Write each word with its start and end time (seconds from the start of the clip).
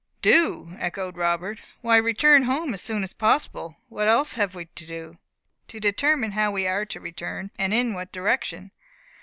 "Do!" 0.23 0.75
echoed 0.79 1.15
Robert, 1.15 1.59
"why 1.81 1.95
return 1.97 2.41
home 2.41 2.73
as 2.73 2.81
soon 2.81 3.03
as 3.03 3.13
possible. 3.13 3.77
What 3.87 4.07
else 4.07 4.33
have 4.33 4.55
we 4.55 4.65
to 4.65 4.87
do?" 4.87 5.19
"To 5.67 5.79
determine 5.79 6.31
how 6.31 6.49
we 6.49 6.65
are 6.65 6.85
to 6.87 6.99
return 6.99 7.51
and 7.59 7.71
in 7.71 7.93
what 7.93 8.11
direction." 8.11 8.71